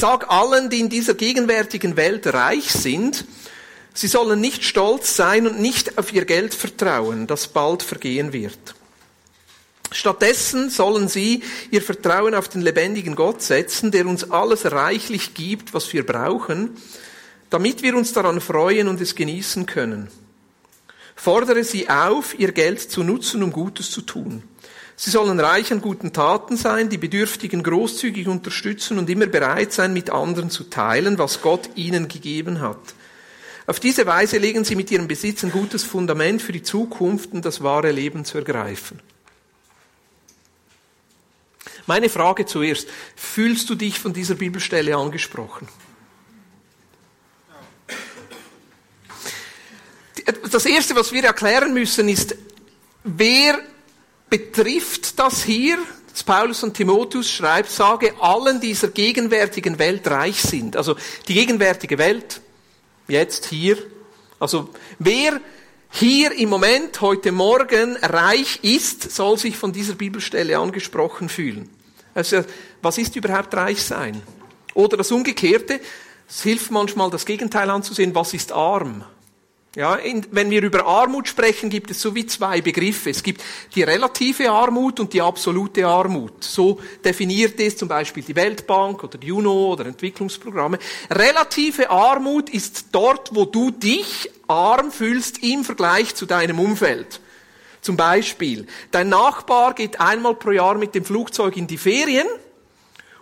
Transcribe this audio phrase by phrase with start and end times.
[0.00, 3.24] Sag allen, die in dieser gegenwärtigen Welt reich sind,
[3.94, 8.76] sie sollen nicht stolz sein und nicht auf ihr Geld vertrauen, das bald vergehen wird.
[9.90, 15.74] Stattdessen sollen sie ihr Vertrauen auf den lebendigen Gott setzen, der uns alles reichlich gibt,
[15.74, 16.76] was wir brauchen,
[17.50, 20.12] damit wir uns daran freuen und es genießen können.
[21.16, 24.44] Fordere sie auf, ihr Geld zu nutzen, um Gutes zu tun.
[25.00, 29.92] Sie sollen reich an guten Taten sein, die Bedürftigen großzügig unterstützen und immer bereit sein,
[29.92, 32.80] mit anderen zu teilen, was Gott ihnen gegeben hat.
[33.68, 37.44] Auf diese Weise legen sie mit ihrem Besitz ein gutes Fundament für die Zukunft und
[37.44, 38.98] das wahre Leben zu ergreifen.
[41.86, 45.68] Meine Frage zuerst, fühlst du dich von dieser Bibelstelle angesprochen?
[50.50, 52.34] Das Erste, was wir erklären müssen, ist,
[53.04, 53.60] wer
[54.30, 55.78] betrifft das hier,
[56.10, 60.76] dass Paulus und Timotheus schreibt, sage allen dieser gegenwärtigen Welt reich sind.
[60.76, 60.96] Also
[61.28, 62.40] die gegenwärtige Welt,
[63.06, 63.78] jetzt hier.
[64.40, 65.40] Also wer
[65.90, 71.68] hier im Moment, heute Morgen reich ist, soll sich von dieser Bibelstelle angesprochen fühlen.
[72.14, 72.44] Also
[72.82, 74.20] was ist überhaupt reich sein?
[74.74, 75.80] Oder das Umgekehrte,
[76.28, 79.04] es hilft manchmal das Gegenteil anzusehen, was ist arm?
[79.78, 83.10] Ja, in, wenn wir über Armut sprechen, gibt es so wie zwei Begriffe.
[83.10, 83.44] Es gibt
[83.76, 86.42] die relative Armut und die absolute Armut.
[86.42, 90.80] So definiert es zum Beispiel die Weltbank oder die UNO oder Entwicklungsprogramme.
[91.08, 97.20] Relative Armut ist dort, wo du dich arm fühlst im Vergleich zu deinem Umfeld.
[97.80, 102.26] Zum Beispiel, dein Nachbar geht einmal pro Jahr mit dem Flugzeug in die Ferien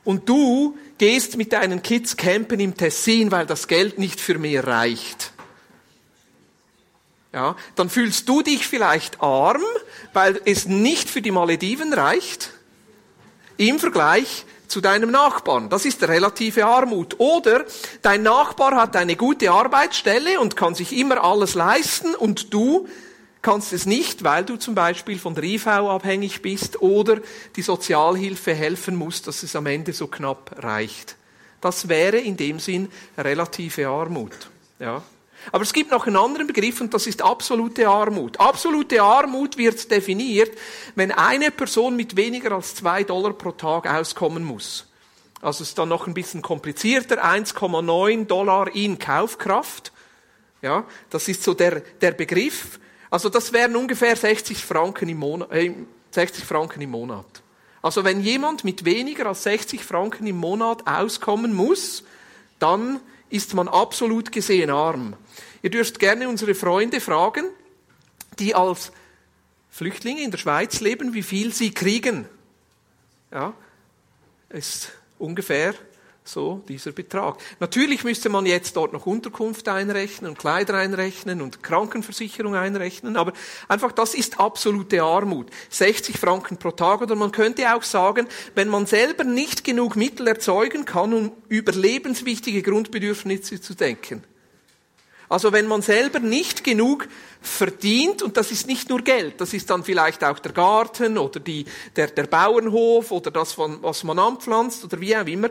[0.04, 4.66] und du gehst mit deinen Kids campen im Tessin, weil das Geld nicht für mehr
[4.66, 5.35] reicht
[7.36, 9.62] ja, dann fühlst du dich vielleicht arm,
[10.14, 12.54] weil es nicht für die Malediven reicht,
[13.58, 15.68] im Vergleich zu deinem Nachbarn.
[15.68, 17.20] Das ist relative Armut.
[17.20, 17.66] Oder
[18.00, 22.88] dein Nachbar hat eine gute Arbeitsstelle und kann sich immer alles leisten und du
[23.42, 27.18] kannst es nicht, weil du zum Beispiel von der IV abhängig bist oder
[27.54, 31.16] die Sozialhilfe helfen musst, dass es am Ende so knapp reicht.
[31.60, 34.32] Das wäre in dem Sinn relative Armut.
[34.78, 35.02] Ja.
[35.52, 38.38] Aber es gibt noch einen anderen Begriff und das ist absolute Armut.
[38.40, 40.56] Absolute Armut wird definiert,
[40.94, 44.86] wenn eine Person mit weniger als zwei Dollar pro Tag auskommen muss.
[45.40, 49.92] Also ist dann noch ein bisschen komplizierter, 1,9 Dollar in Kaufkraft.
[50.62, 52.80] Ja, das ist so der, der Begriff.
[53.10, 55.72] Also das wären ungefähr 60 Franken im Monat, äh,
[56.10, 57.26] 60 Franken im Monat.
[57.82, 62.02] Also wenn jemand mit weniger als 60 Franken im Monat auskommen muss,
[62.58, 65.14] dann ist man absolut gesehen arm.
[65.62, 67.46] Ihr dürft gerne unsere Freunde fragen,
[68.38, 68.92] die als
[69.70, 72.26] Flüchtlinge in der Schweiz leben, wie viel sie kriegen.
[73.30, 73.54] Ja,
[74.48, 75.74] ist ungefähr
[76.28, 77.38] so dieser Betrag.
[77.60, 83.32] Natürlich müsste man jetzt dort noch Unterkunft einrechnen und Kleider einrechnen und Krankenversicherung einrechnen, aber
[83.68, 85.48] einfach das ist absolute Armut.
[85.70, 90.26] 60 Franken pro Tag oder man könnte auch sagen, wenn man selber nicht genug Mittel
[90.26, 94.24] erzeugen kann, um über lebenswichtige Grundbedürfnisse zu denken.
[95.28, 97.08] Also wenn man selber nicht genug
[97.40, 101.40] verdient, und das ist nicht nur Geld, das ist dann vielleicht auch der Garten oder
[101.40, 101.64] die,
[101.96, 105.48] der, der Bauernhof oder das, was man anpflanzt oder wie auch immer,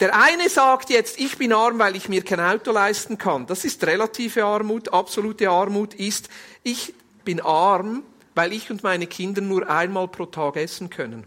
[0.00, 3.46] der eine sagt jetzt, ich bin arm, weil ich mir kein Auto leisten kann.
[3.46, 4.92] Das ist relative Armut.
[4.92, 6.28] Absolute Armut ist,
[6.62, 6.92] ich
[7.24, 8.02] bin arm,
[8.34, 11.24] weil ich und meine Kinder nur einmal pro Tag essen können.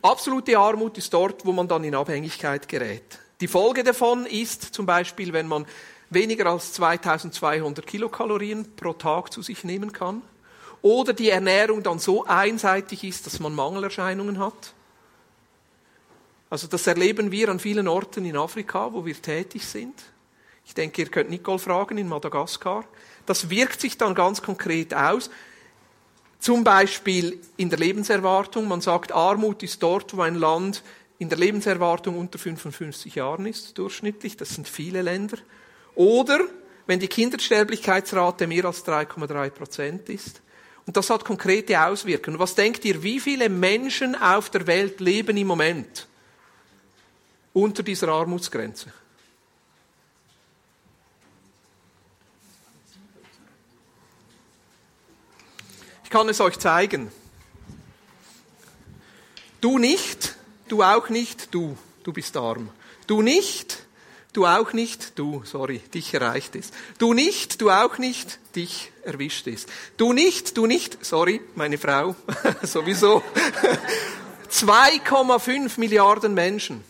[0.00, 3.18] Absolute Armut ist dort, wo man dann in Abhängigkeit gerät.
[3.40, 5.66] Die Folge davon ist zum Beispiel, wenn man
[6.10, 10.22] weniger als 2200 Kilokalorien pro Tag zu sich nehmen kann
[10.82, 14.74] oder die Ernährung dann so einseitig ist, dass man Mangelerscheinungen hat
[16.54, 20.00] also das erleben wir an vielen Orten in Afrika, wo wir tätig sind.
[20.64, 22.84] Ich denke, ihr könnt Nicole fragen in Madagaskar.
[23.26, 25.30] Das wirkt sich dann ganz konkret aus.
[26.38, 28.68] Zum Beispiel in der Lebenserwartung.
[28.68, 30.84] Man sagt, Armut ist dort, wo ein Land
[31.18, 34.36] in der Lebenserwartung unter 55 Jahren ist, durchschnittlich.
[34.36, 35.38] Das sind viele Länder.
[35.94, 36.40] Oder
[36.86, 40.42] wenn die Kindersterblichkeitsrate mehr als 3,3 Prozent ist.
[40.86, 42.38] Und das hat konkrete Auswirkungen.
[42.38, 46.06] Was denkt ihr, wie viele Menschen auf der Welt leben im Moment
[47.54, 48.92] unter dieser Armutsgrenze.
[56.02, 57.10] Ich kann es euch zeigen.
[59.60, 60.36] Du nicht,
[60.68, 62.68] du auch nicht, du, du bist arm.
[63.06, 63.84] Du nicht,
[64.32, 66.70] du auch nicht, du, sorry, dich erreicht es.
[66.98, 69.66] Du nicht, du auch nicht, dich erwischt es.
[69.96, 72.16] Du nicht, du nicht, sorry, meine Frau,
[72.62, 73.22] sowieso.
[74.50, 76.84] 2,5 Milliarden Menschen.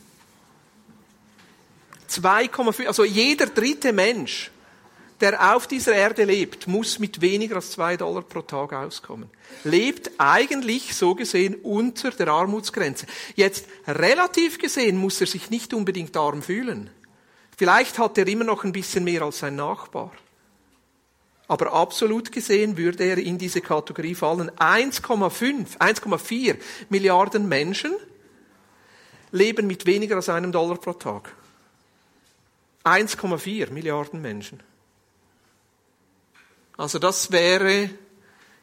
[2.11, 4.50] 2,5, also jeder dritte Mensch,
[5.21, 9.31] der auf dieser Erde lebt, muss mit weniger als zwei Dollar pro Tag auskommen.
[9.63, 13.07] Lebt eigentlich so gesehen unter der Armutsgrenze.
[13.37, 16.91] Jetzt relativ gesehen muss er sich nicht unbedingt arm fühlen.
[17.57, 20.13] Vielleicht hat er immer noch ein bisschen mehr als sein Nachbar.
[21.47, 24.51] Aber absolut gesehen würde er in diese Kategorie fallen.
[24.51, 26.57] 1,5, 1,4
[26.89, 27.95] Milliarden Menschen
[29.31, 31.35] leben mit weniger als einem Dollar pro Tag.
[32.85, 34.63] 1,4 Milliarden Menschen.
[36.76, 37.91] Also das wäre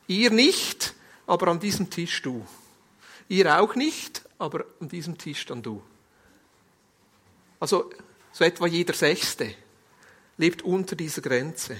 [0.08, 0.94] ihr nicht,
[1.28, 2.46] aber an diesem Tisch du.
[3.30, 5.82] Ihr auch nicht, aber an diesem Tisch dann du.
[7.60, 7.90] Also
[8.34, 9.54] so etwa jeder Sechste
[10.38, 11.78] lebt unter dieser Grenze.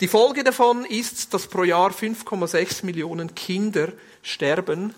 [0.00, 3.92] Die Folge davon ist, dass pro Jahr 5,6 Millionen Kinder
[4.22, 4.94] sterben.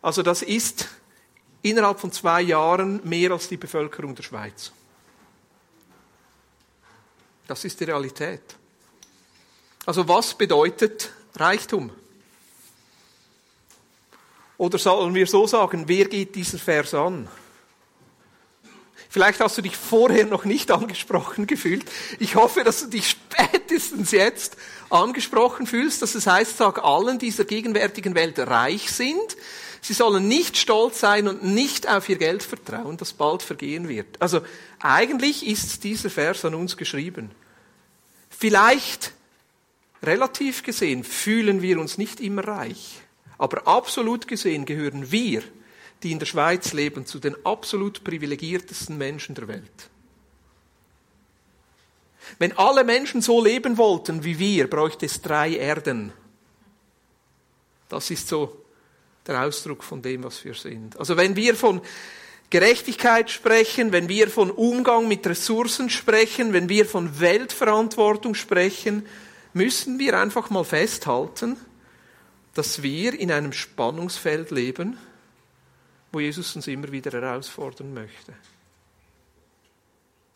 [0.00, 0.88] Also das ist
[1.62, 4.72] innerhalb von zwei Jahren mehr als die Bevölkerung der Schweiz.
[7.46, 8.56] Das ist die Realität.
[9.88, 11.90] Also was bedeutet Reichtum?
[14.58, 17.26] Oder sollen wir so sagen, wer geht dieser Vers an?
[19.08, 21.86] Vielleicht hast du dich vorher noch nicht angesprochen gefühlt.
[22.18, 24.58] Ich hoffe, dass du dich spätestens jetzt
[24.90, 29.38] angesprochen fühlst, dass es heißt, sag allen dieser gegenwärtigen Welt reich sind.
[29.80, 34.20] Sie sollen nicht stolz sein und nicht auf ihr Geld vertrauen, das bald vergehen wird.
[34.20, 34.42] Also
[34.80, 37.30] eigentlich ist dieser Vers an uns geschrieben.
[38.28, 39.14] Vielleicht,
[40.02, 43.00] relativ gesehen, fühlen wir uns nicht immer reich,
[43.36, 45.42] aber absolut gesehen gehören wir
[46.02, 49.90] die in der Schweiz leben, zu den absolut privilegiertesten Menschen der Welt.
[52.38, 56.12] Wenn alle Menschen so leben wollten wie wir, bräuchte es drei Erden.
[57.88, 58.64] Das ist so
[59.26, 60.98] der Ausdruck von dem, was wir sind.
[60.98, 61.80] Also wenn wir von
[62.50, 69.06] Gerechtigkeit sprechen, wenn wir von Umgang mit Ressourcen sprechen, wenn wir von Weltverantwortung sprechen,
[69.52, 71.56] müssen wir einfach mal festhalten,
[72.54, 74.98] dass wir in einem Spannungsfeld leben,
[76.12, 78.32] wo Jesus uns immer wieder herausfordern möchte.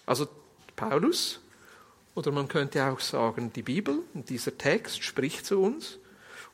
[0.06, 0.29] Also
[0.76, 1.41] Paulus,
[2.14, 5.99] oder man könnte auch sagen, die Bibel dieser Text spricht zu uns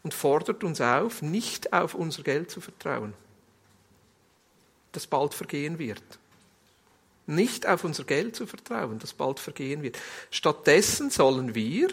[0.02, 3.14] und fordert uns auf, nicht auf unser Geld zu vertrauen,
[4.92, 6.02] das bald vergehen wird.
[7.26, 9.98] Nicht auf unser Geld zu vertrauen, das bald vergehen wird.
[10.30, 11.88] Stattdessen sollen wir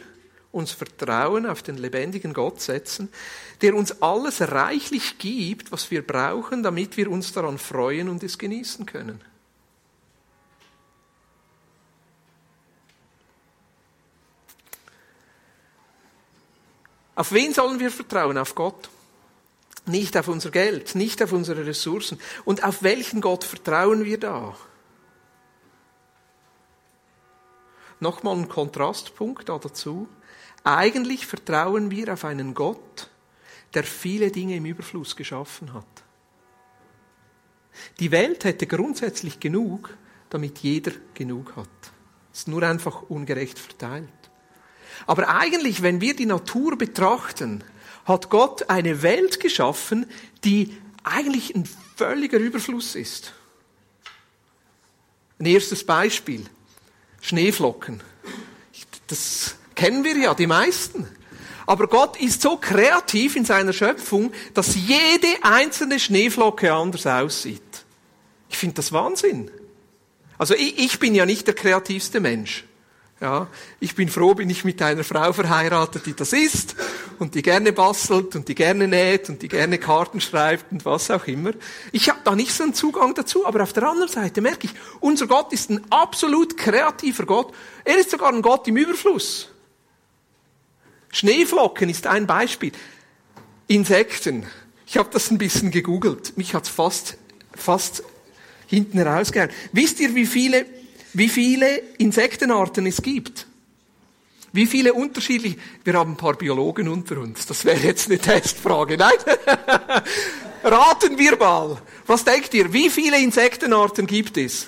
[0.55, 3.09] uns Vertrauen auf den lebendigen Gott setzen,
[3.61, 8.37] der uns alles reichlich gibt, was wir brauchen, damit wir uns daran freuen und es
[8.37, 9.21] genießen können.
[17.15, 18.37] Auf wen sollen wir vertrauen?
[18.37, 18.89] Auf Gott.
[19.85, 22.19] Nicht auf unser Geld, nicht auf unsere Ressourcen.
[22.43, 24.55] Und auf welchen Gott vertrauen wir da?
[27.99, 30.09] Nochmal ein Kontrastpunkt dazu.
[30.65, 33.09] Eigentlich vertrauen wir auf einen Gott,
[33.75, 35.85] der viele Dinge im Überfluss geschaffen hat.
[37.99, 39.95] Die Welt hätte grundsätzlich genug,
[40.31, 41.69] damit jeder genug hat.
[42.33, 44.09] Es ist nur einfach ungerecht verteilt.
[45.05, 47.63] Aber eigentlich, wenn wir die Natur betrachten,
[48.05, 50.07] hat Gott eine Welt geschaffen,
[50.43, 53.33] die eigentlich ein völliger Überfluss ist.
[55.37, 56.43] Ein erstes Beispiel.
[57.21, 58.01] Schneeflocken.
[59.05, 61.07] Das Kennen wir ja, die meisten.
[61.67, 67.61] Aber Gott ist so kreativ in seiner Schöpfung, dass jede einzelne Schneeflocke anders aussieht.
[68.49, 69.49] Ich finde das Wahnsinn.
[70.37, 72.65] Also ich, ich bin ja nicht der kreativste Mensch.
[73.21, 73.47] Ja,
[73.79, 76.75] ich bin froh, bin ich mit einer Frau verheiratet, die das ist
[77.17, 81.09] und die gerne bastelt und die gerne näht und die gerne Karten schreibt und was
[81.09, 81.51] auch immer.
[81.93, 84.73] Ich habe da nicht so einen Zugang dazu, aber auf der anderen Seite merke ich,
[84.99, 87.53] unser Gott ist ein absolut kreativer Gott.
[87.85, 89.54] Er ist sogar ein Gott im Überfluss.
[91.15, 92.73] Schneeflocken ist ein Beispiel.
[93.67, 94.45] Insekten.
[94.85, 96.37] Ich habe das ein bisschen gegoogelt.
[96.37, 97.15] Mich hat's fast,
[97.55, 98.03] fast
[98.67, 99.49] hinten rausgehauen.
[99.71, 100.65] Wisst ihr, wie viele,
[101.13, 103.47] wie viele Insektenarten es gibt?
[104.51, 105.55] Wie viele unterschiedliche?
[105.85, 107.45] Wir haben ein paar Biologen unter uns.
[107.45, 108.97] Das wäre jetzt eine Testfrage.
[108.97, 109.15] Nein?
[110.65, 111.81] Raten wir mal.
[112.07, 112.73] Was denkt ihr?
[112.73, 114.67] Wie viele Insektenarten gibt es?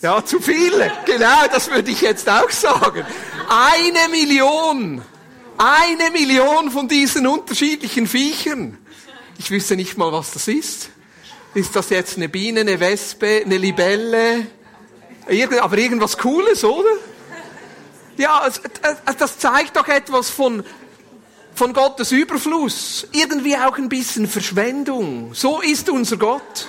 [0.00, 0.92] Ja, zu viele.
[1.06, 3.04] Genau, das würde ich jetzt auch sagen.
[3.48, 5.02] Eine Million.
[5.56, 8.78] Eine Million von diesen unterschiedlichen Viechern.
[9.38, 10.90] Ich wüsste nicht mal, was das ist.
[11.54, 14.46] Ist das jetzt eine Biene, eine Wespe, eine Libelle?
[15.60, 16.90] Aber irgendwas Cooles, oder?
[18.16, 18.48] Ja,
[19.18, 20.64] das zeigt doch etwas von,
[21.54, 25.34] von Gottes Überfluss, irgendwie auch ein bisschen Verschwendung.
[25.34, 26.68] So ist unser Gott.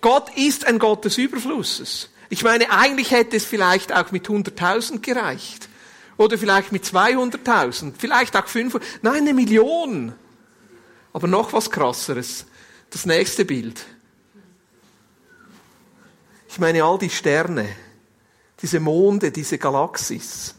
[0.00, 2.10] Gott ist ein Gott des Überflusses.
[2.28, 5.68] Ich meine, eigentlich hätte es vielleicht auch mit 100.000 gereicht.
[6.16, 7.92] Oder vielleicht mit 200.000.
[7.98, 8.86] Vielleicht auch 500.
[9.02, 10.14] Nein, eine Million.
[11.12, 12.46] Aber noch was krasseres.
[12.90, 13.84] Das nächste Bild.
[16.48, 17.68] Ich meine, all die Sterne,
[18.62, 20.54] diese Monde, diese Galaxis.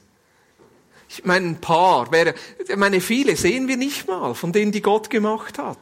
[1.09, 2.35] Ich meine, ein paar wäre,
[2.67, 5.77] ich meine, viele sehen wir nicht mal, von denen, die Gott gemacht hat.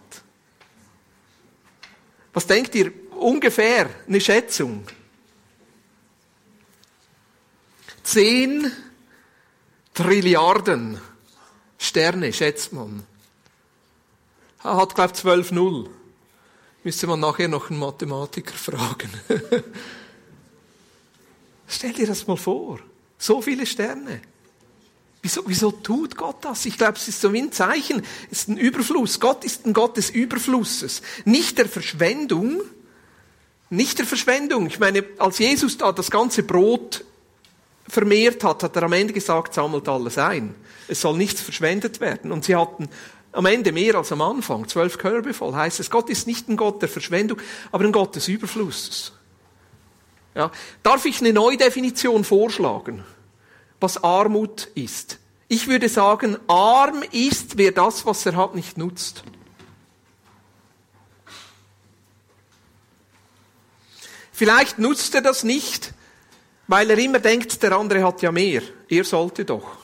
[2.33, 2.93] Was denkt ihr?
[3.11, 4.85] Ungefähr eine Schätzung.
[8.05, 8.71] Zehn
[9.95, 11.01] Trilliarden
[11.77, 13.03] Sterne, schätzt man.
[14.63, 15.89] Er hat, glaube ich, 12 Null.
[16.83, 19.09] Müsste man nachher noch einen Mathematiker fragen.
[21.67, 22.79] Stell dir das mal vor.
[23.17, 24.21] So viele Sterne.
[25.23, 26.67] Wieso, wieso tut Gott das?
[26.67, 28.03] Ich glaube, es ist so wie ein Zeichen.
[28.29, 29.19] Es ist ein Überfluss.
[29.19, 31.01] Gott ist ein Gott des Überflusses.
[31.25, 32.61] Nicht der Verschwendung.
[33.71, 34.67] Nicht der Verschwendung.
[34.67, 37.03] Ich meine, als Jesus da das ganze Brot
[37.87, 40.55] vermehrt hat, hat er am Ende gesagt, sammelt alles ein.
[40.87, 42.31] Es soll nichts verschwendet werden.
[42.31, 42.89] Und sie hatten
[43.31, 45.53] am Ende mehr als am Anfang, zwölf Körbe voll.
[45.53, 47.39] Heißt es, Gott ist nicht ein Gott der Verschwendung,
[47.71, 49.13] aber ein Gott des Überflusses.
[50.33, 50.51] Ja.
[50.83, 53.03] Darf ich eine Neudefinition vorschlagen,
[53.79, 55.19] was Armut ist?
[55.47, 59.23] Ich würde sagen, arm ist, wer das, was er hat, nicht nutzt.
[64.31, 65.93] Vielleicht nutzt er das nicht,
[66.67, 68.61] weil er immer denkt, der andere hat ja mehr.
[68.89, 69.77] Er sollte doch.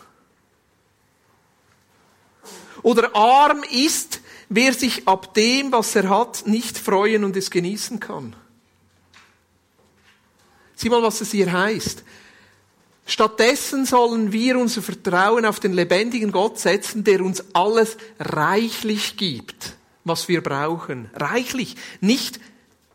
[2.82, 8.00] Oder arm ist, wer sich ab dem, was er hat, nicht freuen und es genießen
[8.00, 8.36] kann.
[10.76, 12.04] Sieh mal, was es hier heißt.
[13.06, 19.76] Stattdessen sollen wir unser Vertrauen auf den lebendigen Gott setzen, der uns alles reichlich gibt,
[20.04, 21.10] was wir brauchen.
[21.14, 22.40] Reichlich, nicht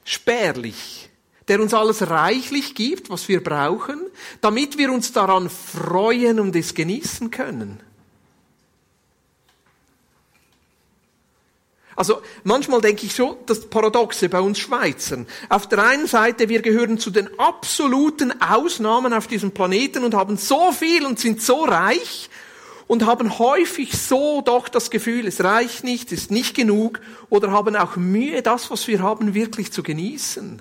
[0.04, 1.05] spärlich
[1.48, 4.00] der uns alles reichlich gibt, was wir brauchen,
[4.40, 7.80] damit wir uns daran freuen und es genießen können.
[11.96, 15.26] Also manchmal denke ich so, das Paradoxe bei uns Schweizern.
[15.48, 20.36] Auf der einen Seite, wir gehören zu den absoluten Ausnahmen auf diesem Planeten und haben
[20.36, 22.28] so viel und sind so reich
[22.86, 27.00] und haben häufig so doch das Gefühl, es reicht nicht, ist nicht genug
[27.30, 30.60] oder haben auch Mühe, das, was wir haben, wirklich zu genießen.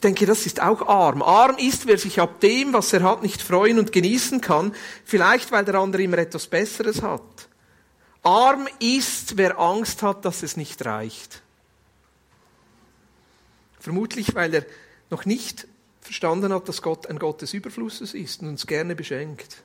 [0.00, 1.20] Ich denke, das ist auch arm.
[1.20, 5.52] Arm ist, wer sich ab dem, was er hat, nicht freuen und genießen kann, vielleicht
[5.52, 7.20] weil der andere immer etwas Besseres hat.
[8.22, 11.42] Arm ist, wer Angst hat, dass es nicht reicht.
[13.78, 14.64] Vermutlich, weil er
[15.10, 15.68] noch nicht
[16.00, 19.62] verstanden hat, dass Gott ein Gott des Überflusses ist und uns gerne beschenkt.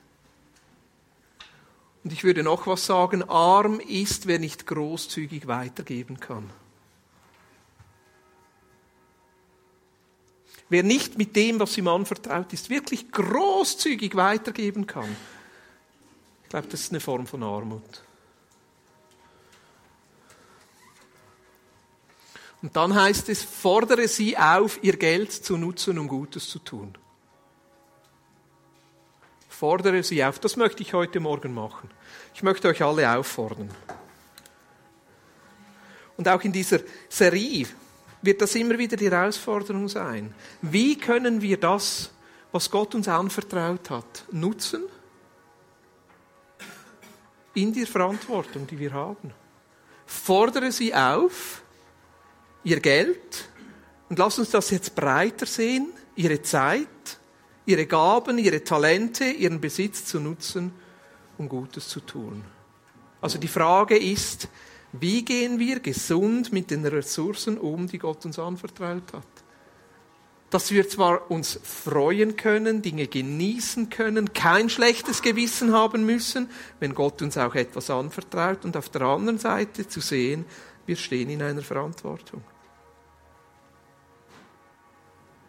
[2.04, 6.50] Und ich würde noch was sagen, arm ist, wer nicht großzügig weitergeben kann.
[10.68, 15.16] Wer nicht mit dem, was ihm anvertraut ist, wirklich großzügig weitergeben kann,
[16.46, 18.02] ich glaube, das ist eine Form von Armut.
[22.62, 26.96] Und dann heißt es, fordere sie auf, ihr Geld zu nutzen, um Gutes zu tun.
[29.48, 30.38] Fordere sie auf.
[30.38, 31.90] Das möchte ich heute Morgen machen.
[32.34, 33.70] Ich möchte euch alle auffordern.
[36.16, 37.66] Und auch in dieser Serie
[38.22, 40.34] wird das immer wieder die Herausforderung sein.
[40.62, 42.10] Wie können wir das,
[42.52, 44.82] was Gott uns anvertraut hat, nutzen?
[47.54, 49.32] In der Verantwortung, die wir haben.
[50.04, 51.62] Fordere sie auf,
[52.64, 53.48] ihr Geld,
[54.08, 56.86] und lass uns das jetzt breiter sehen, ihre Zeit,
[57.64, 60.72] ihre Gaben, ihre Talente, ihren Besitz zu nutzen,
[61.38, 62.44] um Gutes zu tun.
[63.20, 64.48] Also die Frage ist,
[65.00, 69.26] wie gehen wir gesund mit den Ressourcen um, die Gott uns anvertraut hat?
[70.50, 76.48] Dass wir zwar uns freuen können, Dinge genießen können, kein schlechtes Gewissen haben müssen,
[76.78, 80.44] wenn Gott uns auch etwas anvertraut und auf der anderen Seite zu sehen,
[80.86, 82.42] wir stehen in einer Verantwortung.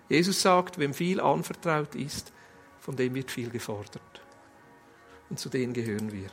[0.09, 2.31] Jesus sagt, wem viel anvertraut ist,
[2.79, 4.01] von dem wird viel gefordert.
[5.29, 6.29] Und zu denen gehören wir.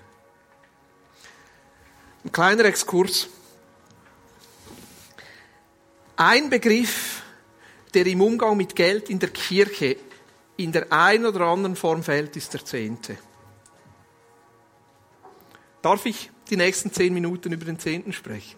[2.25, 3.29] Ein kleiner Exkurs.
[6.17, 7.23] Ein Begriff,
[7.93, 9.97] der im Umgang mit Geld in der Kirche
[10.57, 13.19] in der einen oder anderen Form fällt, ist der Zehnte.
[15.83, 18.57] Darf ich die nächsten zehn Minuten über den Zehnten sprechen?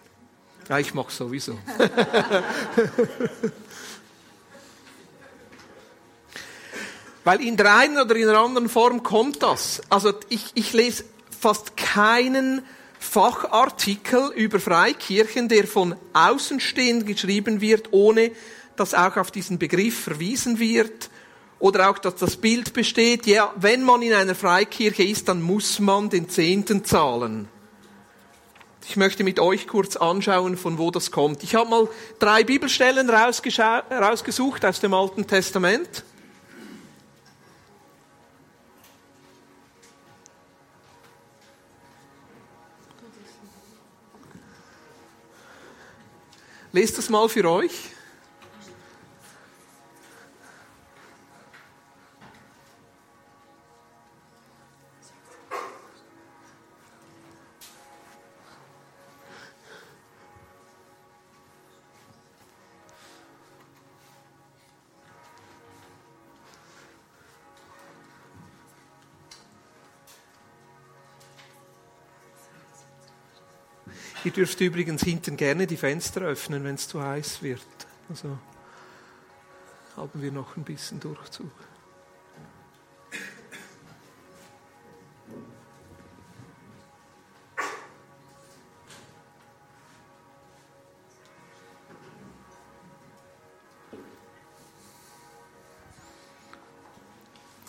[0.69, 1.57] Ja, ich mache sowieso.
[7.23, 9.81] Weil in der einen oder in der anderen Form kommt das.
[9.89, 11.03] Also ich, ich lese
[11.37, 12.63] fast keinen
[12.99, 18.31] Fachartikel über Freikirchen, der von Außenstehenden geschrieben wird, ohne
[18.75, 21.09] dass auch auf diesen Begriff verwiesen wird
[21.59, 25.79] oder auch, dass das Bild besteht, ja, wenn man in einer Freikirche ist, dann muss
[25.79, 27.47] man den Zehnten zahlen.
[28.87, 31.43] Ich möchte mit euch kurz anschauen, von wo das kommt.
[31.43, 31.89] Ich habe mal
[32.19, 36.03] drei Bibelstellen rausgesucht aus dem Alten Testament.
[46.77, 47.71] Lest das mal für euch.
[74.27, 77.61] Ihr dürft übrigens hinten gerne die Fenster öffnen, wenn es zu heiß wird.
[78.09, 78.37] Also
[79.95, 81.49] haben wir noch ein bisschen Durchzug.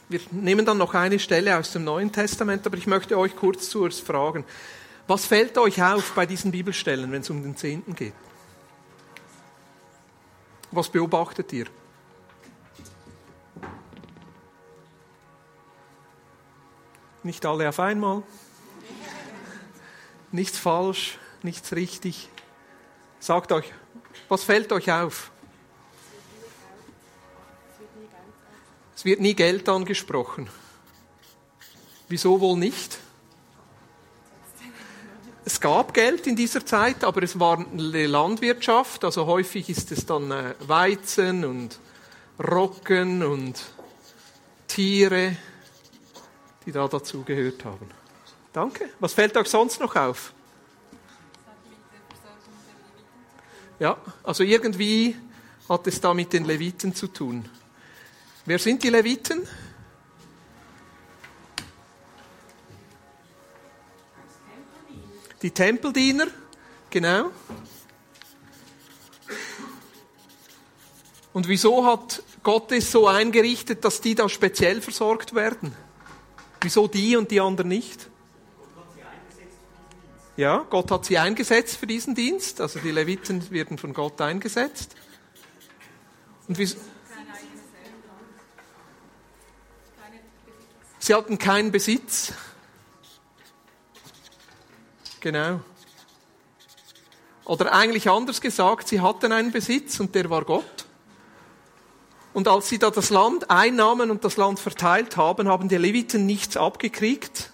[0.09, 3.71] Wir nehmen dann noch eine Stelle aus dem Neuen Testament, aber ich möchte euch kurz
[3.71, 4.45] zuerst fragen.
[5.09, 8.13] Was fällt euch auf bei diesen Bibelstellen, wenn es um den Zehnten geht?
[10.71, 11.67] Was beobachtet ihr?
[17.23, 18.23] Nicht alle auf einmal.
[20.31, 22.29] Nichts falsch, nichts richtig.
[23.19, 23.73] Sagt euch,
[24.29, 25.31] was fällt euch auf?
[28.95, 30.51] Es wird nie Geld angesprochen.
[32.09, 32.99] Wieso wohl nicht?
[35.59, 40.07] Es gab Geld in dieser Zeit, aber es war eine Landwirtschaft, also häufig ist es
[40.07, 41.81] dann äh, Weizen und
[42.39, 43.61] Roggen und
[44.69, 45.37] Tiere,
[46.65, 47.89] die da dazu gehört haben.
[48.53, 48.89] Danke.
[49.01, 50.33] Was fällt euch sonst noch auf?
[53.81, 55.17] Ja, also irgendwie
[55.69, 57.49] hat es da mit den Leviten zu tun.
[58.47, 59.43] Wer sind die Leviten?
[65.43, 66.27] Die Tempeldiener,
[66.91, 67.31] genau.
[71.33, 75.75] Und wieso hat Gott es so eingerichtet, dass die da speziell versorgt werden?
[76.61, 78.09] Wieso die und die anderen nicht?
[80.37, 82.61] Ja, Gott hat sie eingesetzt für diesen Dienst.
[82.61, 84.95] Also die Leviten werden von Gott eingesetzt.
[86.47, 86.79] Und wieso?
[91.01, 92.33] Sie hatten keinen Besitz.
[95.21, 95.61] Genau.
[97.45, 100.85] Oder eigentlich anders gesagt, sie hatten einen Besitz und der war Gott.
[102.35, 106.27] Und als sie da das Land einnahmen und das Land verteilt haben, haben die Leviten
[106.27, 107.51] nichts abgekriegt.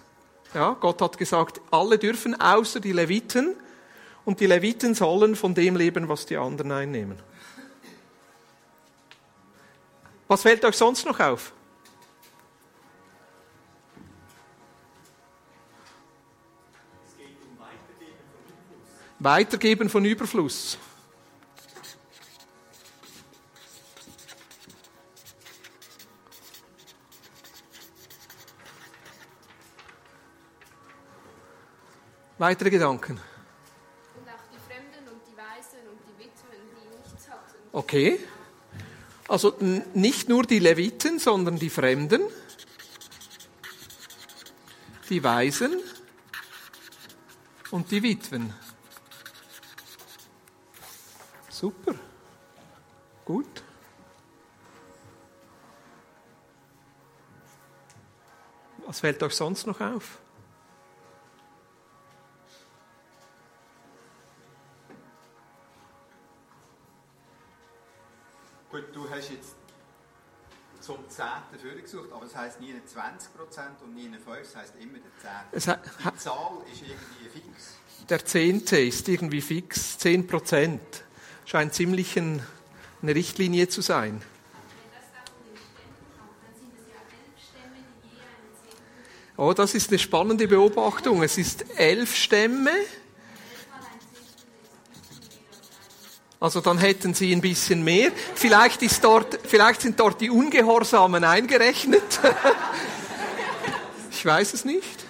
[0.53, 3.55] Ja, Gott hat gesagt, alle dürfen außer die Leviten
[4.25, 7.17] und die Leviten sollen von dem leben, was die anderen einnehmen.
[10.27, 11.53] Was fällt euch sonst noch auf?
[19.25, 20.77] Weitergeben von Überfluss.
[32.37, 33.13] Weitere Gedanken?
[33.13, 37.55] Und auch die Fremden und die Weisen und die Witwen, die nichts hatten.
[37.71, 38.19] Okay.
[39.27, 39.57] Also
[39.95, 42.21] nicht nur die Leviten, sondern die Fremden,
[45.09, 45.79] die Weisen
[47.71, 48.53] und die Witwen.
[51.55, 51.95] Super.
[53.23, 53.63] Gut.
[58.85, 60.19] Was fällt euch sonst noch auf?
[68.69, 69.55] Gut, du hast jetzt
[70.81, 71.25] zum 10.
[71.57, 75.71] vorgesucht, aber es heisst nie 20% und nie 5, es heisst immer der 10.
[76.13, 77.75] Die Zahl ist irgendwie fix.
[78.09, 81.04] Der Zehnte ist irgendwie fix, 10 Prozent
[81.45, 82.41] scheint ziemlich ein,
[83.01, 84.21] eine Richtlinie zu sein.
[89.37, 91.21] Oh, das ist eine spannende Beobachtung.
[91.21, 92.71] Es ist elf Stämme.
[96.39, 98.11] Also dann hätten sie ein bisschen mehr.
[98.33, 102.19] Vielleicht, ist dort, vielleicht sind dort die Ungehorsamen eingerechnet.
[104.11, 105.05] ich weiß es nicht.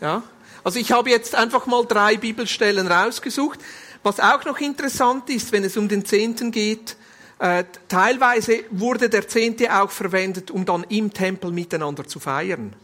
[0.00, 0.22] Ja?
[0.64, 3.60] Also ich habe jetzt einfach mal drei Bibelstellen rausgesucht.
[4.02, 6.96] Was auch noch interessant ist, wenn es um den Zehnten geht,
[7.38, 12.74] äh, teilweise wurde der Zehnte auch verwendet, um dann im Tempel miteinander zu feiern.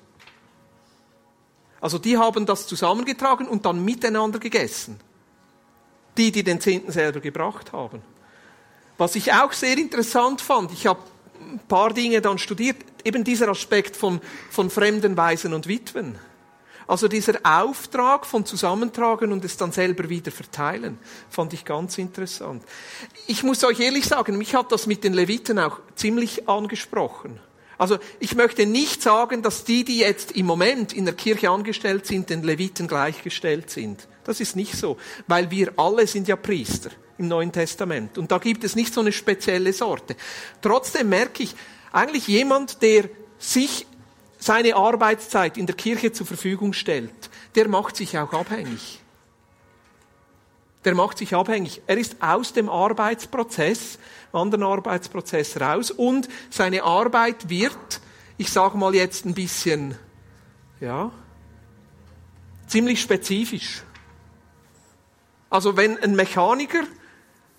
[1.81, 4.99] Also die haben das zusammengetragen und dann miteinander gegessen.
[6.17, 8.01] Die, die den Zehnten selber gebracht haben.
[8.97, 11.01] Was ich auch sehr interessant fand, ich habe
[11.41, 16.17] ein paar Dinge dann studiert, eben dieser Aspekt von, von fremden Waisen und Witwen.
[16.87, 20.99] Also dieser Auftrag von Zusammentragen und es dann selber wieder verteilen,
[21.31, 22.63] fand ich ganz interessant.
[23.27, 27.41] Ich muss euch ehrlich sagen, mich hat das mit den Leviten auch ziemlich angesprochen.
[27.79, 32.07] Also ich möchte nicht sagen, dass die, die jetzt im Moment in der Kirche angestellt
[32.07, 34.07] sind, den Leviten gleichgestellt sind.
[34.25, 38.39] Das ist nicht so, weil wir alle sind ja Priester im Neuen Testament und da
[38.39, 40.17] gibt es nicht so eine spezielle Sorte.
[40.61, 41.55] Trotzdem merke ich,
[41.93, 43.87] eigentlich jemand, der sich
[44.45, 49.01] seine Arbeitszeit in der Kirche zur Verfügung stellt, der macht sich auch abhängig.
[50.85, 51.81] Der macht sich abhängig.
[51.87, 53.99] Er ist aus dem Arbeitsprozess,
[54.35, 58.03] anderen Arbeitsprozess raus und seine Arbeit wird,
[58.37, 59.97] ich sage mal jetzt ein bisschen,
[60.79, 61.11] ja,
[62.67, 63.83] ziemlich spezifisch.
[65.49, 66.83] Also wenn ein Mechaniker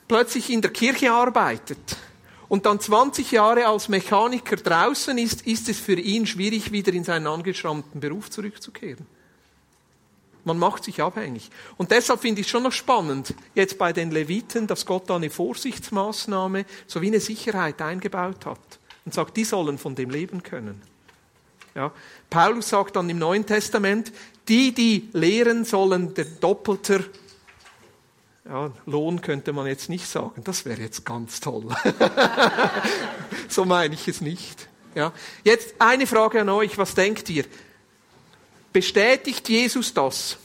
[0.08, 1.98] plötzlich in der Kirche arbeitet,
[2.56, 7.04] und dann 20 Jahre als Mechaniker draußen ist, ist es für ihn schwierig, wieder in
[7.04, 9.06] seinen angeschrammten Beruf zurückzukehren.
[10.46, 11.50] Man macht sich abhängig.
[11.76, 15.18] Und deshalb finde ich es schon noch spannend, jetzt bei den Leviten, dass Gott da
[15.18, 20.82] eine Vorsichtsmaßnahme sowie eine Sicherheit eingebaut hat und sagt, die sollen von dem leben können.
[21.76, 21.92] Ja.
[22.30, 24.14] Paulus sagt dann im Neuen Testament,
[24.48, 27.02] die, die lehren, sollen der doppelter
[28.48, 31.68] ja, Lohn könnte man jetzt nicht sagen, das wäre jetzt ganz toll.
[33.50, 34.70] so meine ich es nicht.
[34.94, 35.12] Ja.
[35.44, 37.46] Jetzt eine Frage an euch, was denkt ihr?
[38.72, 40.38] Bestätigt Jesus das?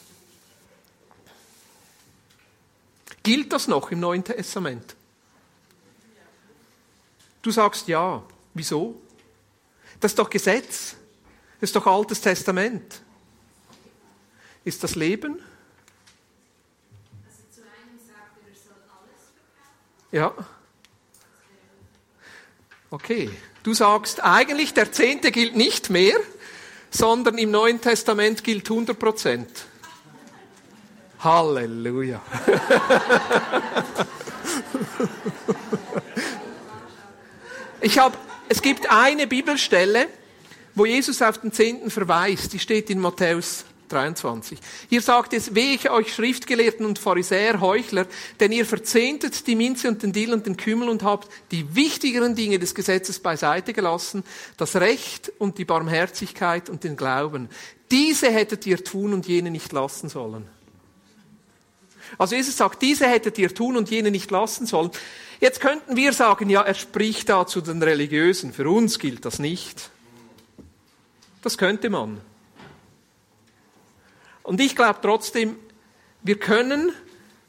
[3.23, 4.97] Gilt das noch im Neuen Testament?
[7.43, 8.23] Du sagst ja.
[8.55, 9.01] Wieso?
[10.01, 10.97] Das ist doch Gesetz.
[11.61, 13.03] Das ist doch Altes Testament.
[14.65, 15.39] Ist das Leben?
[20.13, 20.33] Ja.
[22.91, 23.31] Okay.
[23.63, 26.17] Du sagst, eigentlich der Zehnte gilt nicht mehr,
[26.91, 29.49] sondern im Neuen Testament gilt 100 Prozent.
[31.21, 32.21] Halleluja.
[37.81, 38.17] ich habe,
[38.49, 40.09] es gibt eine Bibelstelle,
[40.75, 42.53] wo Jesus auf den Zehnten verweist.
[42.55, 44.59] Die steht in Matthäus 23.
[44.89, 48.07] Hier sagt es, weh ich euch Schriftgelehrten und Pharisäer, Heuchler,
[48.39, 52.35] denn ihr verzehntet die Minze und den Dill und den Kümmel und habt die wichtigeren
[52.35, 54.25] Dinge des Gesetzes beiseite gelassen,
[54.57, 57.49] das Recht und die Barmherzigkeit und den Glauben.
[57.91, 60.47] Diese hättet ihr tun und jene nicht lassen sollen.
[62.19, 64.91] Also Jesus sagt, diese hättet ihr tun und jene nicht lassen sollen.
[65.41, 68.53] Jetzt könnten wir sagen, ja, er spricht da zu den Religiösen.
[68.53, 69.91] Für uns gilt das nicht.
[71.43, 72.21] Das könnte man.
[74.51, 75.55] Und ich glaube trotzdem,
[76.23, 76.91] wir können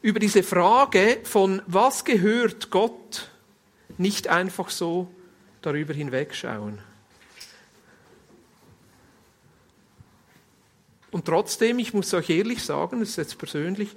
[0.03, 3.31] über diese Frage von was gehört Gott
[3.97, 5.11] nicht einfach so
[5.63, 6.77] darüber hinwegschauen.
[11.09, 13.89] Und trotzdem, ich muss euch ehrlich sagen, das ist jetzt persönlich,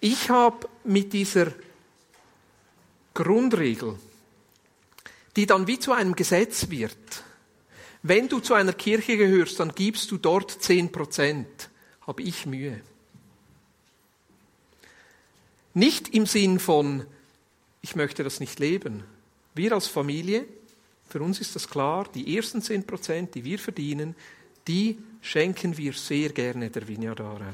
[0.00, 1.46] ich habe mit dieser
[3.14, 3.98] Grundregel,
[5.36, 7.24] die dann wie zu einem Gesetz wird,
[8.02, 11.70] wenn du zu einer Kirche gehörst, dann gibst du dort zehn Prozent
[12.12, 12.78] habe ich Mühe.
[15.72, 17.06] Nicht im Sinn von,
[17.80, 19.02] ich möchte das nicht leben.
[19.54, 20.44] Wir als Familie,
[21.08, 24.14] für uns ist das klar, die ersten zehn Prozent, die wir verdienen,
[24.68, 27.50] die schenken wir sehr gerne der Vignadara.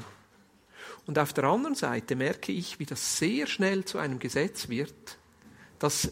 [1.07, 5.17] Und auf der anderen Seite merke ich, wie das sehr schnell zu einem Gesetz wird,
[5.79, 6.11] das,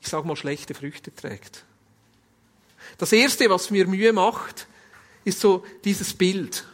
[0.00, 1.64] ich sage mal, schlechte Früchte trägt.
[2.98, 4.66] Das Erste, was mir Mühe macht,
[5.22, 6.66] ist so dieses Bild.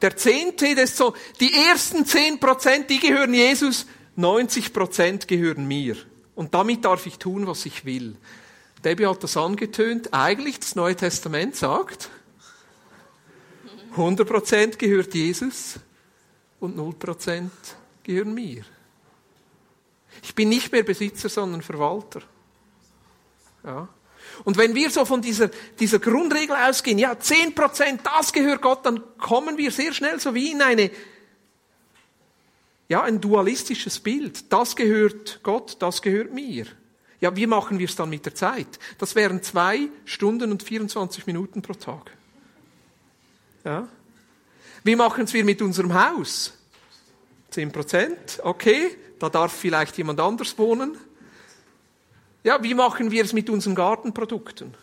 [0.00, 5.66] Der Zehnte, das ist so, die ersten zehn Prozent, die gehören Jesus, 90 Prozent gehören
[5.66, 5.96] mir.
[6.34, 8.16] Und damit darf ich tun, was ich will.
[8.84, 10.12] Debbie hat das angetönt.
[10.12, 12.10] Eigentlich das Neue Testament sagt,
[13.92, 15.80] 100 Prozent gehört Jesus
[16.60, 17.52] und 0 Prozent
[18.04, 18.64] gehören mir.
[20.22, 22.22] Ich bin nicht mehr Besitzer, sondern Verwalter.
[23.64, 23.88] Ja.
[24.44, 28.86] Und wenn wir so von dieser, dieser Grundregel ausgehen, ja, zehn Prozent, das gehört Gott,
[28.86, 30.90] dann kommen wir sehr schnell so wie in eine,
[32.88, 34.52] ja, ein dualistisches Bild.
[34.52, 36.66] Das gehört Gott, das gehört mir.
[37.20, 38.78] Ja, wie machen wir es dann mit der Zeit?
[38.98, 42.12] Das wären zwei Stunden und 24 Minuten pro Tag.
[43.64, 43.88] Ja.
[44.84, 46.54] Wie machen es wir mit unserem Haus?
[47.50, 50.96] 10 Prozent, okay, da darf vielleicht jemand anders wohnen.
[52.44, 54.74] Ja, wie machen wir es mit unseren Gartenprodukten?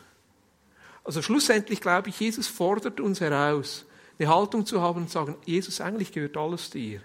[1.04, 3.86] Also schlussendlich glaube ich, Jesus fordert uns heraus,
[4.18, 7.02] eine Haltung zu haben und zu sagen, Jesus, eigentlich gehört alles dir.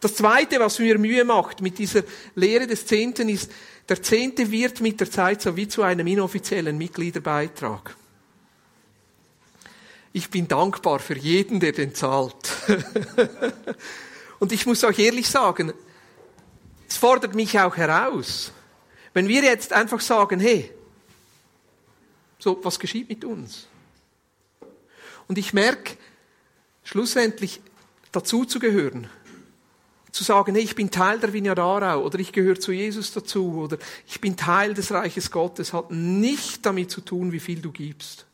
[0.00, 2.02] Das Zweite, was mir Mühe macht mit dieser
[2.34, 3.50] Lehre des Zehnten, ist,
[3.88, 7.96] der Zehnte wird mit der Zeit so wie zu einem inoffiziellen Mitgliederbeitrag.
[10.12, 12.34] Ich bin dankbar für jeden, der den zahlt.
[14.38, 15.72] Und ich muss auch ehrlich sagen,
[16.88, 18.52] es fordert mich auch heraus.
[19.16, 20.70] Wenn wir jetzt einfach sagen, hey,
[22.38, 23.66] so, was geschieht mit uns?
[25.26, 25.96] Und ich merke,
[26.84, 27.62] schlussendlich
[28.12, 29.08] dazu zu gehören,
[30.12, 31.58] zu sagen, hey, ich bin Teil der Vineyard
[31.96, 36.66] oder ich gehöre zu Jesus dazu oder ich bin Teil des Reiches Gottes, hat nicht
[36.66, 38.26] damit zu tun, wie viel du gibst.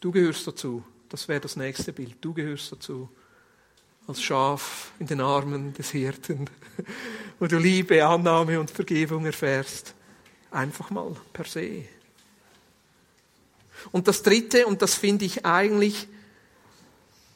[0.00, 0.84] Du gehörst dazu.
[1.08, 2.16] Das wäre das nächste Bild.
[2.20, 3.08] Du gehörst dazu.
[4.06, 6.50] Als Schaf in den Armen des Hirten,
[7.38, 9.94] wo du Liebe, Annahme und Vergebung erfährst.
[10.50, 11.84] Einfach mal per se.
[13.92, 16.08] Und das Dritte, und das finde ich eigentlich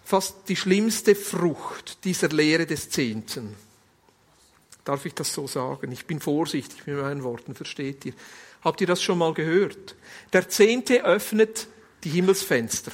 [0.04, 3.54] fast die schlimmste Frucht dieser Lehre des Zehnten.
[4.84, 5.92] Darf ich das so sagen?
[5.92, 8.14] Ich bin vorsichtig mit meinen Worten, versteht ihr?
[8.62, 9.96] Habt ihr das schon mal gehört?
[10.32, 11.68] Der Zehnte öffnet
[12.04, 12.92] die Himmelsfenster.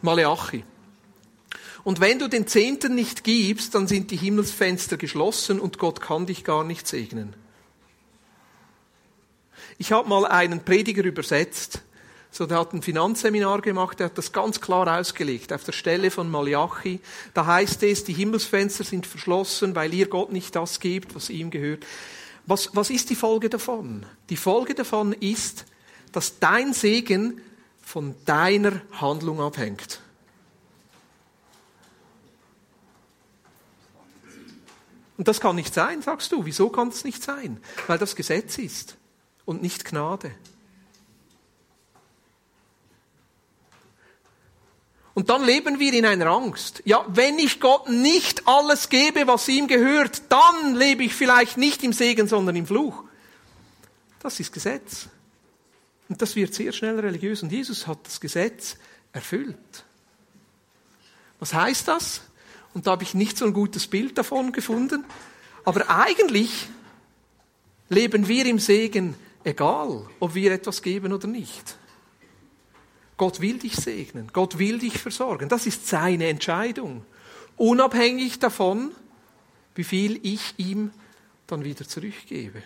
[0.00, 0.64] Maleachi.
[1.88, 6.26] Und wenn du den Zehnten nicht gibst, dann sind die Himmelsfenster geschlossen und Gott kann
[6.26, 7.32] dich gar nicht segnen.
[9.78, 11.80] Ich habe mal einen Prediger übersetzt,
[12.30, 16.10] so, der hat ein Finanzseminar gemacht, der hat das ganz klar ausgelegt, auf der Stelle
[16.10, 17.00] von Malachi.
[17.32, 21.50] Da heißt es, die Himmelsfenster sind verschlossen, weil ihr Gott nicht das gebt, was ihm
[21.50, 21.86] gehört.
[22.44, 24.04] Was, was ist die Folge davon?
[24.28, 25.64] Die Folge davon ist,
[26.12, 27.40] dass dein Segen
[27.80, 30.02] von deiner Handlung abhängt.
[35.18, 36.46] Und das kann nicht sein, sagst du.
[36.46, 37.60] Wieso kann es nicht sein?
[37.88, 38.96] Weil das Gesetz ist
[39.44, 40.30] und nicht Gnade.
[45.12, 46.80] Und dann leben wir in einer Angst.
[46.84, 51.82] Ja, wenn ich Gott nicht alles gebe, was ihm gehört, dann lebe ich vielleicht nicht
[51.82, 53.02] im Segen, sondern im Fluch.
[54.20, 55.08] Das ist Gesetz.
[56.08, 57.42] Und das wird sehr schnell religiös.
[57.42, 58.76] Und Jesus hat das Gesetz
[59.12, 59.84] erfüllt.
[61.40, 62.20] Was heißt das?
[62.74, 65.04] Und da habe ich nicht so ein gutes Bild davon gefunden.
[65.64, 66.68] Aber eigentlich
[67.88, 71.76] leben wir im Segen, egal ob wir etwas geben oder nicht.
[73.16, 75.48] Gott will dich segnen, Gott will dich versorgen.
[75.48, 77.04] Das ist seine Entscheidung.
[77.56, 78.92] Unabhängig davon,
[79.74, 80.92] wie viel ich ihm
[81.48, 82.62] dann wieder zurückgebe.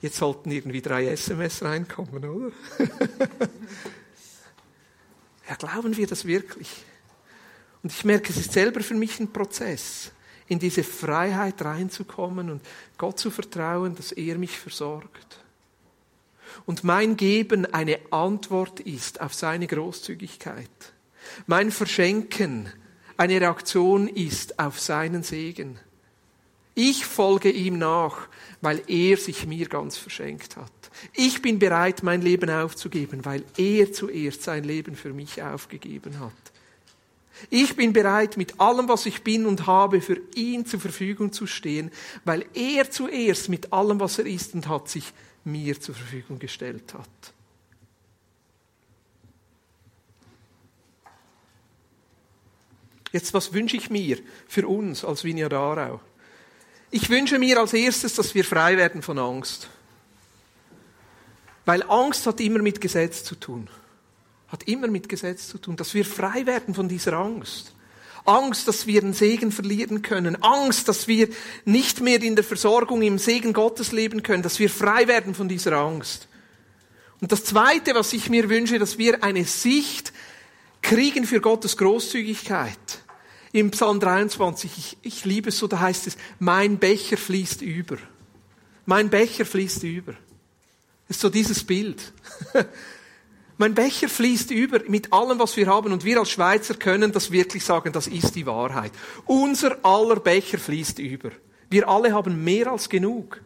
[0.00, 2.52] Jetzt sollten irgendwie drei SMS reinkommen, oder?
[5.50, 6.70] ja, glauben wir das wirklich?
[7.82, 10.12] Und ich merke, es ist selber für mich ein Prozess,
[10.46, 12.62] in diese Freiheit reinzukommen und
[12.96, 15.40] Gott zu vertrauen, dass er mich versorgt
[16.66, 20.70] und mein Geben eine Antwort ist auf seine Großzügigkeit.
[21.46, 22.72] Mein Verschenken
[23.16, 25.78] eine Reaktion ist auf seinen Segen.
[26.82, 28.26] Ich folge ihm nach,
[28.62, 30.72] weil er sich mir ganz verschenkt hat.
[31.12, 36.32] Ich bin bereit, mein Leben aufzugeben, weil er zuerst sein Leben für mich aufgegeben hat.
[37.50, 41.46] Ich bin bereit, mit allem, was ich bin und habe, für ihn zur Verfügung zu
[41.46, 41.90] stehen,
[42.24, 45.12] weil er zuerst mit allem, was er ist und hat, sich
[45.44, 47.34] mir zur Verfügung gestellt hat.
[53.12, 54.16] Jetzt, was wünsche ich mir
[54.48, 56.00] für uns als Vineyard Aarau?
[56.90, 59.68] Ich wünsche mir als erstes, dass wir frei werden von Angst.
[61.64, 63.68] Weil Angst hat immer mit Gesetz zu tun.
[64.48, 65.76] Hat immer mit Gesetz zu tun.
[65.76, 67.74] Dass wir frei werden von dieser Angst.
[68.24, 70.42] Angst, dass wir den Segen verlieren können.
[70.42, 71.28] Angst, dass wir
[71.64, 74.42] nicht mehr in der Versorgung im Segen Gottes leben können.
[74.42, 76.26] Dass wir frei werden von dieser Angst.
[77.20, 80.12] Und das Zweite, was ich mir wünsche, dass wir eine Sicht
[80.82, 82.99] kriegen für Gottes Großzügigkeit.
[83.52, 87.96] Im Psalm 23, ich, ich liebe es so, da heißt es, mein Becher fließt über.
[88.86, 90.12] Mein Becher fließt über.
[91.08, 92.12] Das ist so dieses Bild.
[93.60, 95.92] Mein Becher fließt über mit allem, was wir haben.
[95.92, 98.90] Und wir als Schweizer können das wirklich sagen, das ist die Wahrheit.
[99.26, 101.30] Unser aller Becher fließt über.
[101.68, 103.42] Wir alle haben mehr als genug.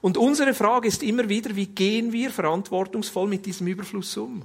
[0.00, 4.44] Und unsere Frage ist immer wieder, wie gehen wir verantwortungsvoll mit diesem Überfluss um?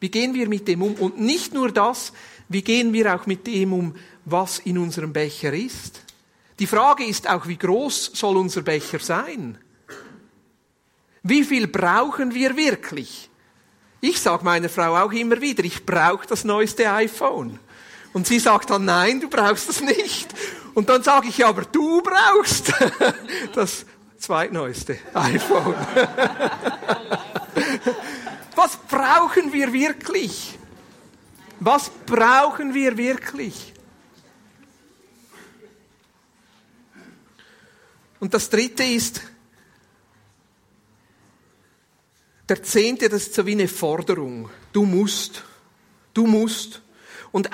[0.00, 0.94] Wie gehen wir mit dem um?
[0.94, 2.14] Und nicht nur das,
[2.48, 6.02] wie gehen wir auch mit dem um, was in unserem Becher ist?
[6.58, 9.58] Die Frage ist auch, wie groß soll unser Becher sein?
[11.22, 13.28] Wie viel brauchen wir wirklich?
[14.00, 17.58] Ich sage meiner Frau auch immer wieder, ich brauche das neueste iPhone.
[18.12, 20.28] Und sie sagt dann, nein, du brauchst das nicht.
[20.74, 22.72] Und dann sage ich, aber du brauchst
[23.54, 23.84] das
[24.18, 25.74] zweitneueste iPhone.
[28.54, 30.58] Was brauchen wir wirklich?
[31.60, 33.72] Was brauchen wir wirklich?
[38.20, 39.22] Und das dritte ist,
[42.48, 44.50] der Zehnte, das ist so wie eine Forderung.
[44.72, 45.42] Du musst.
[46.14, 46.82] Du musst.
[47.32, 47.50] Und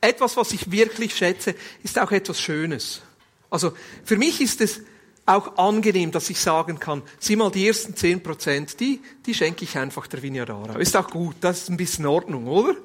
[0.00, 3.02] etwas, was ich wirklich schätze, ist auch etwas Schönes.
[3.50, 3.72] Also
[4.04, 4.80] für mich ist es
[5.26, 9.64] auch angenehm, dass ich sagen kann, sieh mal, die ersten zehn Prozent, die, die schenke
[9.64, 10.78] ich einfach der Vineyard Aarau.
[10.78, 12.76] Ist auch gut, das ist ein bisschen Ordnung, oder?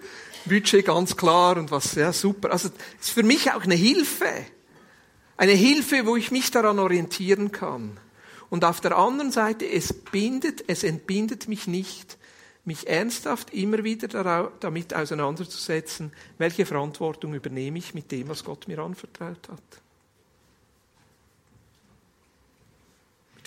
[0.45, 2.51] Budget ganz klar und was, ja, super.
[2.51, 4.29] Also, ist für mich auch eine Hilfe.
[5.37, 7.97] Eine Hilfe, wo ich mich daran orientieren kann.
[8.49, 12.17] Und auf der anderen Seite, es bindet, es entbindet mich nicht,
[12.65, 18.79] mich ernsthaft immer wieder damit auseinanderzusetzen, welche Verantwortung übernehme ich mit dem, was Gott mir
[18.79, 19.81] anvertraut hat.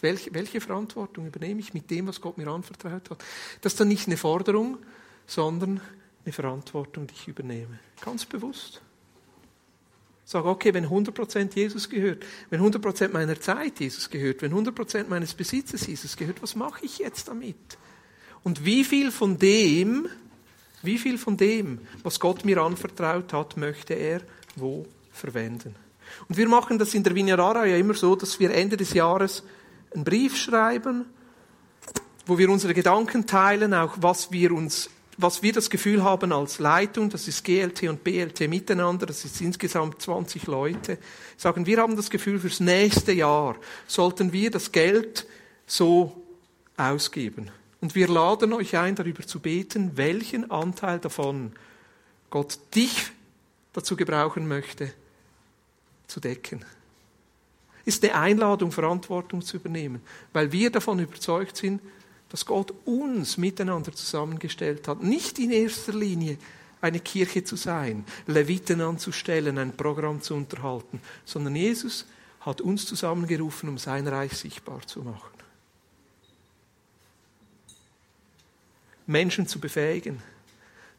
[0.02, 3.24] Welche, welche Verantwortung übernehme ich mit dem, was Gott mir anvertraut hat?
[3.62, 4.78] Das ist dann nicht eine Forderung,
[5.26, 5.80] sondern
[6.26, 7.78] eine Verantwortung, die ich übernehme.
[8.04, 8.82] Ganz bewusst.
[10.24, 15.34] Sage, okay, wenn 100% Jesus gehört, wenn 100% meiner Zeit Jesus gehört, wenn 100% meines
[15.34, 17.56] Besitzes Jesus gehört, was mache ich jetzt damit?
[18.42, 20.08] Und wie viel von dem,
[20.82, 24.20] wie viel von dem, was Gott mir anvertraut hat, möchte er
[24.56, 25.76] wo verwenden?
[26.28, 29.44] Und wir machen das in der Vignarara ja immer so, dass wir Ende des Jahres
[29.94, 31.04] einen Brief schreiben,
[32.26, 36.58] wo wir unsere Gedanken teilen, auch was wir uns was wir das Gefühl haben als
[36.58, 40.98] Leitung, das ist GLT und BLT miteinander, das ist insgesamt 20 Leute,
[41.36, 45.26] sagen, wir haben das Gefühl, fürs nächste Jahr sollten wir das Geld
[45.66, 46.22] so
[46.76, 47.50] ausgeben.
[47.80, 51.52] Und wir laden euch ein, darüber zu beten, welchen Anteil davon
[52.30, 53.10] Gott dich
[53.72, 54.92] dazu gebrauchen möchte,
[56.06, 56.64] zu decken.
[57.84, 60.00] Ist eine Einladung, Verantwortung zu übernehmen,
[60.32, 61.80] weil wir davon überzeugt sind,
[62.28, 65.02] dass Gott uns miteinander zusammengestellt hat.
[65.02, 66.38] Nicht in erster Linie
[66.80, 72.06] eine Kirche zu sein, Leviten anzustellen, ein Programm zu unterhalten, sondern Jesus
[72.40, 75.30] hat uns zusammengerufen, um sein Reich sichtbar zu machen.
[79.06, 80.20] Menschen zu befähigen,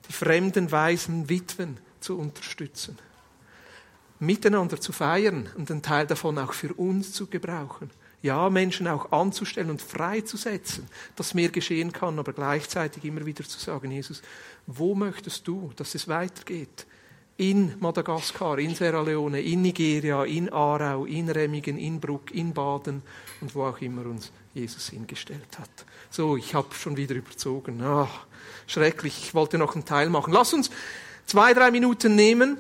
[0.08, 2.98] die fremden, weisen Witwen zu unterstützen,
[4.20, 9.12] miteinander zu feiern und einen Teil davon auch für uns zu gebrauchen ja, Menschen auch
[9.12, 14.22] anzustellen und freizusetzen, dass mehr geschehen kann, aber gleichzeitig immer wieder zu sagen, Jesus,
[14.66, 16.86] wo möchtest du, dass es weitergeht?
[17.38, 23.04] In Madagaskar, in Sierra Leone, in Nigeria, in Aarau, in Remigen, in Bruck, in Baden
[23.42, 25.70] und wo auch immer uns Jesus hingestellt hat.
[26.10, 27.80] So, ich habe schon wieder überzogen.
[27.84, 28.26] Ach,
[28.66, 30.34] schrecklich, ich wollte noch einen Teil machen.
[30.34, 30.72] Lass uns
[31.28, 32.58] zwei, drei Minuten nehmen,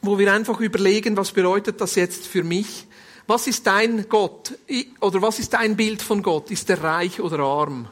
[0.00, 2.88] wo wir einfach überlegen, was bedeutet das jetzt für mich?
[3.26, 4.58] Was ist dein Gott?
[5.00, 6.50] Oder was ist dein Bild von Gott?
[6.50, 7.88] Ist er reich oder arm?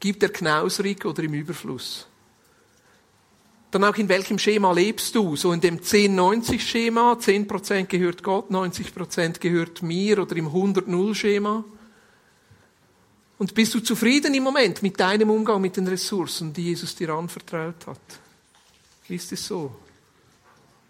[0.00, 2.06] Gibt er knausrig oder im Überfluss?
[3.70, 5.34] Dann auch in welchem Schema lebst du?
[5.34, 11.64] So in dem 10-90-Schema, 10% gehört Gott, 90% gehört mir oder im 100-0-Schema?
[13.38, 17.10] Und bist du zufrieden im Moment mit deinem Umgang mit den Ressourcen, die Jesus dir
[17.10, 17.98] anvertraut hat?
[19.08, 19.74] Ist es so?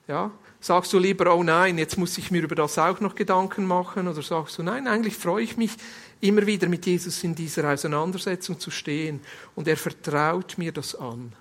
[0.06, 0.30] Ja?
[0.64, 4.08] Sagst du lieber, oh nein, jetzt muss ich mir über das auch noch Gedanken machen?
[4.08, 5.72] Oder sagst du, nein, eigentlich freue ich mich,
[6.22, 9.20] immer wieder mit Jesus in dieser Auseinandersetzung zu stehen
[9.56, 11.34] und er vertraut mir das an.